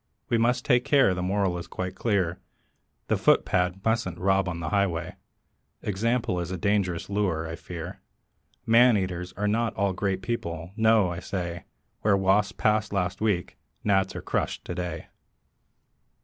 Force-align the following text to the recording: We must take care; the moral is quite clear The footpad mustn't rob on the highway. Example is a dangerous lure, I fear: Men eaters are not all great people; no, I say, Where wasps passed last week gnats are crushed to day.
We 0.29 0.39
must 0.39 0.65
take 0.65 0.83
care; 0.83 1.13
the 1.13 1.21
moral 1.21 1.59
is 1.59 1.67
quite 1.67 1.93
clear 1.93 2.39
The 3.07 3.17
footpad 3.17 3.85
mustn't 3.85 4.17
rob 4.17 4.49
on 4.49 4.59
the 4.59 4.69
highway. 4.69 5.13
Example 5.83 6.39
is 6.39 6.49
a 6.49 6.57
dangerous 6.57 7.07
lure, 7.07 7.47
I 7.47 7.55
fear: 7.55 8.01
Men 8.65 8.97
eaters 8.97 9.31
are 9.33 9.47
not 9.47 9.75
all 9.75 9.93
great 9.93 10.23
people; 10.23 10.71
no, 10.75 11.11
I 11.11 11.19
say, 11.19 11.65
Where 12.01 12.17
wasps 12.17 12.51
passed 12.57 12.91
last 12.91 13.21
week 13.21 13.59
gnats 13.83 14.15
are 14.15 14.23
crushed 14.23 14.65
to 14.65 14.73
day. 14.73 15.05